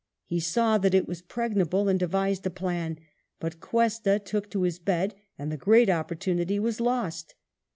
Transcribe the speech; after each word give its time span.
He 0.25 0.39
saw 0.39 0.79
that 0.79 0.95
it 0.95 1.07
was 1.07 1.21
pregnable 1.21 1.87
and 1.87 1.99
devised 1.99 2.43
a 2.47 2.49
plan, 2.49 2.97
but 3.39 3.59
Cuesta 3.59 4.17
took 4.17 4.49
to 4.49 4.63
his 4.63 4.79
bed, 4.79 5.13
and 5.37 5.51
the 5.51 5.57
great 5.57 5.91
opportunity 5.91 6.57
was 6.57 6.81
lost. 6.81 7.35